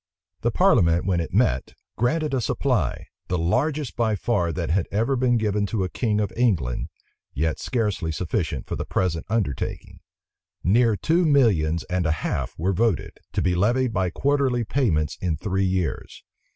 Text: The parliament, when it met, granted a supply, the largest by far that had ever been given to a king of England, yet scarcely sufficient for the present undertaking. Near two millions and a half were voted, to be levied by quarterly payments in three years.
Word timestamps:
The 0.41 0.49
parliament, 0.49 1.05
when 1.05 1.19
it 1.19 1.31
met, 1.31 1.75
granted 1.95 2.33
a 2.33 2.41
supply, 2.41 3.05
the 3.27 3.37
largest 3.37 3.95
by 3.95 4.15
far 4.15 4.51
that 4.51 4.71
had 4.71 4.87
ever 4.91 5.15
been 5.15 5.37
given 5.37 5.67
to 5.67 5.83
a 5.83 5.89
king 5.89 6.19
of 6.19 6.33
England, 6.35 6.87
yet 7.35 7.59
scarcely 7.59 8.11
sufficient 8.11 8.65
for 8.65 8.75
the 8.75 8.83
present 8.83 9.27
undertaking. 9.29 9.99
Near 10.63 10.95
two 10.95 11.23
millions 11.23 11.83
and 11.83 12.07
a 12.07 12.11
half 12.25 12.57
were 12.57 12.73
voted, 12.73 13.19
to 13.33 13.43
be 13.43 13.53
levied 13.53 13.93
by 13.93 14.09
quarterly 14.09 14.63
payments 14.63 15.17
in 15.21 15.37
three 15.37 15.65
years. 15.67 16.23